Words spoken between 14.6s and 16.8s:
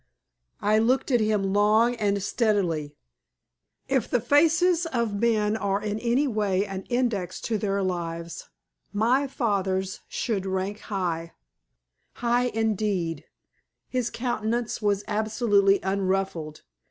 was absolutely unruffled.